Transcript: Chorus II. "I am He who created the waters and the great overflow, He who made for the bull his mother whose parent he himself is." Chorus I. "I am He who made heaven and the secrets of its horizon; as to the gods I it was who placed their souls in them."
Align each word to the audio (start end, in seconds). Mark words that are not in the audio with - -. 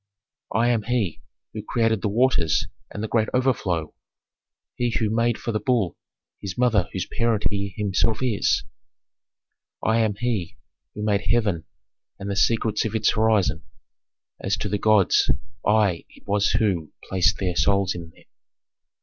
Chorus 0.49 0.65
II. 0.65 0.69
"I 0.71 0.73
am 0.73 0.81
He 0.81 1.21
who 1.53 1.61
created 1.61 2.01
the 2.01 2.07
waters 2.09 2.65
and 2.89 3.03
the 3.03 3.07
great 3.07 3.29
overflow, 3.35 3.93
He 4.73 4.89
who 4.97 5.11
made 5.11 5.37
for 5.37 5.51
the 5.51 5.59
bull 5.59 5.95
his 6.39 6.57
mother 6.57 6.89
whose 6.91 7.05
parent 7.05 7.43
he 7.51 7.75
himself 7.77 8.17
is." 8.23 8.63
Chorus 9.83 9.97
I. 9.99 10.01
"I 10.01 10.05
am 10.05 10.15
He 10.15 10.57
who 10.95 11.03
made 11.03 11.21
heaven 11.29 11.65
and 12.17 12.31
the 12.31 12.35
secrets 12.35 12.83
of 12.83 12.95
its 12.95 13.11
horizon; 13.13 13.61
as 14.39 14.57
to 14.57 14.69
the 14.69 14.79
gods 14.79 15.29
I 15.63 16.05
it 16.09 16.25
was 16.25 16.49
who 16.53 16.91
placed 17.07 17.37
their 17.37 17.55
souls 17.55 17.93
in 17.93 18.09
them." 18.09 18.23